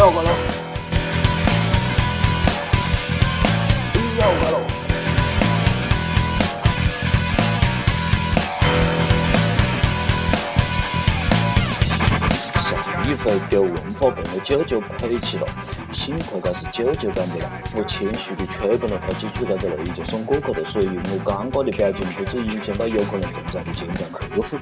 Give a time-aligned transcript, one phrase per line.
[0.00, 0.30] 要个喽，
[4.18, 4.60] 要个喽。
[12.40, 15.46] 上一回丢文化被我舅舅赔起了，
[15.92, 17.50] 幸亏这是舅舅干的啦。
[17.76, 24.58] 我谦虚的吹捧了他几句，这个内衣就送过去了，所以我尴尬的表情不止影响到有可能存在的潜在客户。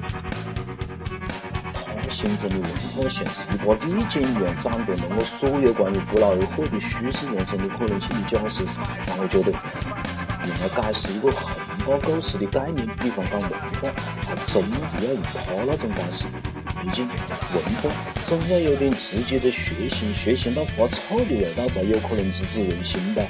[2.09, 8.63] 他形成的文化像是一把利剑一样，斩断了我所有关于不劳而获的舒适人生的可能性的假设，
[9.05, 11.45] 让我觉得用来解释一个宏
[11.85, 13.93] 大构思的概念，比方讲文化，
[14.25, 16.25] 还真的要用他那种方式。
[16.81, 17.91] 毕竟，文化
[18.23, 23.21] 总要有点直接的血腥，血腥到发臭的味道，才有可能直指人心吧。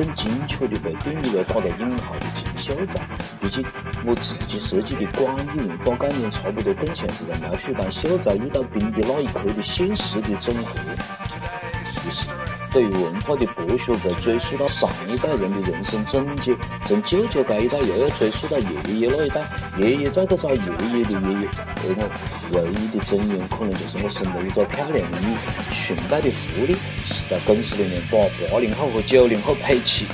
[0.00, 2.98] 更精确的被定义为打着引号的进修在。
[3.38, 3.62] 毕竟，
[4.02, 10.80] 我自己设计的管理文化概念，差不多更像是在描述当秀才遇到兵的那一刻的现实的整合。
[12.06, 12.28] 于是，
[12.72, 16.54] 对于文化的剥削，被追溯到上一代人的人生总结，
[16.84, 19.42] 从舅舅这一代又要追溯到爷爷那一代，
[19.76, 21.48] 爷爷再去找爷爷的爷爷。
[21.82, 25.34] 而我唯一的尊严，可能就是我生了一个漂亮的女，
[25.72, 28.18] 顺带的福利是在公司里面把
[28.50, 30.06] 八零后和九零后配齐。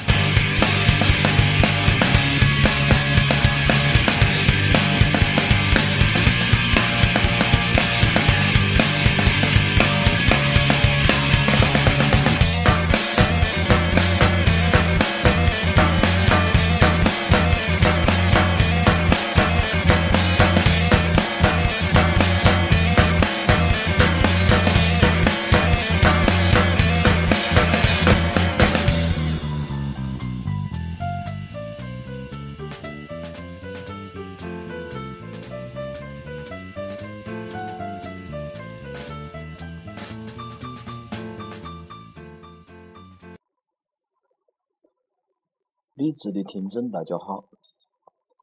[45.96, 47.46] 励志的听众大家好，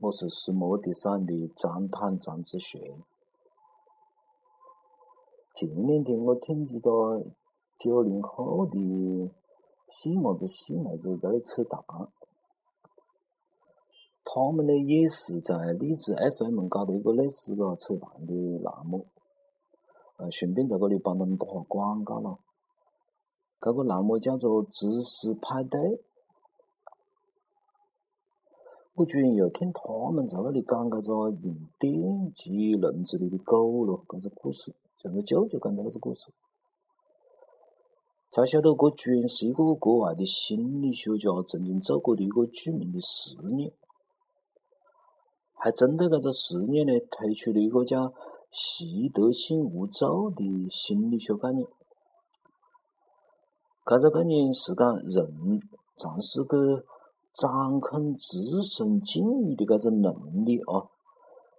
[0.02, 2.96] 我是石墨地产的张坦张志学。
[5.54, 7.24] 前两天我听几个
[7.78, 9.32] 九零后的
[9.88, 11.80] 细伢子细伢子在那扯淡，
[14.26, 19.06] 他们呢也是在励志 FM 搞的一个类似个扯淡的栏目，
[20.18, 22.40] 呃，顺便在这里帮他们打下广告了。
[23.62, 26.04] 这个栏目叫做知识派对。
[28.96, 36.32] 我居然又听他们在那里讲搿个用电击笼子里的狗咯，搿个故事，像我舅舅讲的那个故事，
[38.30, 43.74] 才晓得搿居然是一个国外的心理学家曾经做过的一个著名的实验，
[45.56, 48.14] 还针对搿个实验呢推出了一个叫
[48.52, 51.68] 习得性无助的心理学概念。
[53.86, 55.60] 搿个概念是讲人
[55.96, 56.86] 尝试去。
[57.34, 60.88] 掌控自身境遇的搿种能力啊，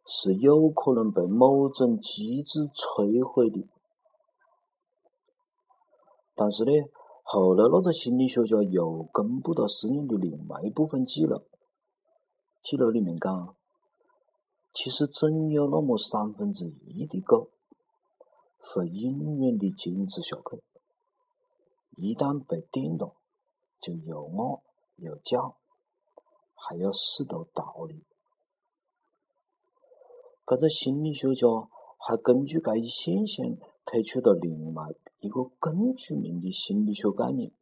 [0.06, 3.68] 是有可能被某种机制摧毁的。
[6.36, 6.70] 但是呢，
[7.24, 11.42] 后来那个心理学家又公布了实验的另外一部分记录，
[12.62, 13.56] 记录里面讲，
[14.72, 17.50] 其实总有那么三分之一的狗
[18.58, 20.62] 会永远的坚持下去，
[21.96, 23.16] 一旦被电到，
[23.80, 24.60] 就又饿
[24.96, 25.56] 又叫。
[26.66, 28.04] 还要识得道理。
[30.46, 31.46] 搿个心理学家
[31.98, 34.88] 还根据搿一现象提出了另外
[35.20, 37.52] 一个更著名的心理学概念，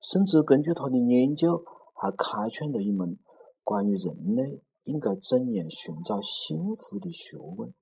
[0.00, 3.18] 甚至根据他的研究，还开创了一门
[3.62, 7.74] 关于人类应该怎样寻找幸福的学问。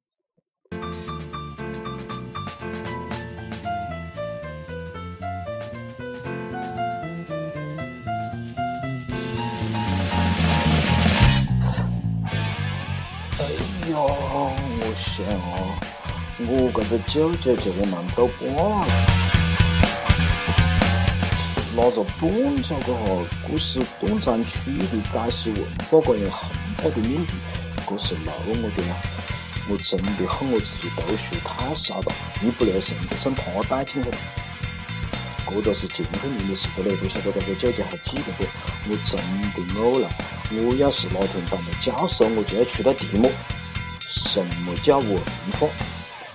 [14.95, 15.79] 想啊，
[16.39, 18.87] 我搿个舅舅就要忙到挂了。
[21.77, 25.61] 拿着半下个哈故事断章取义的解释文
[25.91, 27.33] 化这样宏大的命题，
[27.89, 28.97] 这是闹我的啦！
[29.69, 32.13] 我真的恨我自己读书太少了，
[32.43, 34.17] 一不留神就算他带进去了。
[35.47, 38.45] 这都是前些年的事了，不晓得搿个舅舅还记得不？
[38.89, 39.21] 我真
[39.53, 40.09] 的呕了！
[40.53, 43.33] 我要是哪天当了教授，我就要出道题目。
[44.07, 45.19] 什么叫文
[45.53, 45.69] 化？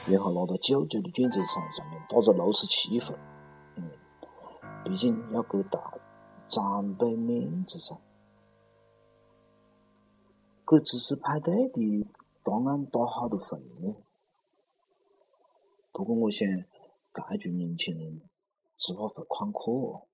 [0.07, 3.16] 然后拿到舅舅的卷子上上面打着露丝气氛。
[3.75, 3.89] 嗯，
[4.83, 5.94] 毕竟要给大
[6.48, 7.95] 长辈面子噻。
[10.68, 12.07] 给知识派对的
[12.44, 13.95] 档案打好多分呢。
[15.92, 16.48] 不过我想，
[17.13, 18.22] 这群年轻人
[18.77, 20.07] 只怕会宽阔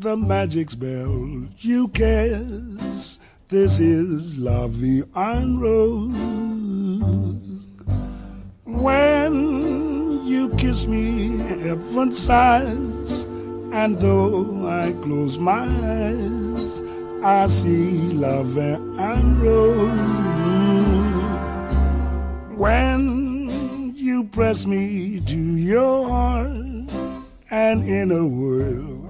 [0.00, 3.20] the magic spell you cast.
[3.48, 7.66] This is love the iron rose.
[8.64, 13.24] When you kiss me, heaven sighs,
[13.72, 16.80] and though I close my eyes,
[17.22, 19.98] I see love and rose.
[22.56, 26.48] When you press me to your heart,
[27.50, 29.09] and in a world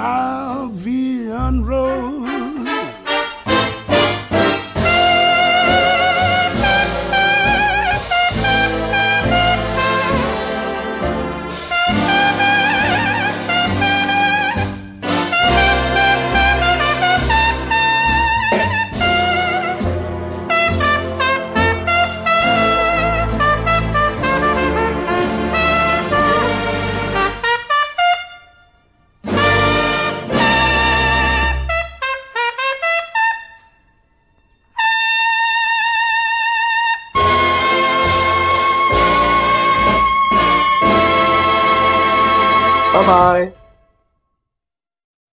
[0.00, 2.19] Lavian Road.
[43.10, 43.54] Bye.